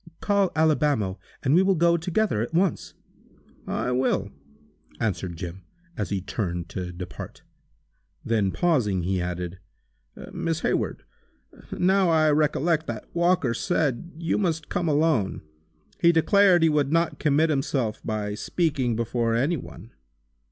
Call 0.19 0.51
Alibamo, 0.55 1.19
and 1.43 1.53
we 1.53 1.61
will 1.61 1.75
go 1.75 1.95
together, 1.95 2.41
at 2.41 2.55
once!" 2.55 2.95
"I 3.67 3.91
will," 3.91 4.31
answered 4.99 5.35
Jim, 5.37 5.61
as 5.95 6.09
he 6.09 6.21
turned 6.21 6.69
to 6.69 6.91
depart. 6.91 7.43
Then 8.25 8.49
pausing, 8.51 9.03
he 9.03 9.21
added: 9.21 9.59
"Miss 10.33 10.61
Hayward, 10.61 11.03
now 11.71 12.09
I 12.09 12.31
recollect 12.31 12.87
that 12.87 13.05
Walker 13.13 13.53
said 13.53 14.13
you 14.17 14.39
must 14.39 14.69
come 14.69 14.89
alone. 14.89 15.43
He 15.99 16.11
declared 16.11 16.63
he 16.63 16.69
would 16.69 16.91
not 16.91 17.19
commit 17.19 17.51
himself 17.51 18.01
by 18.03 18.33
speaking 18.33 18.95
before 18.95 19.35
any 19.35 19.55
one." 19.57 19.91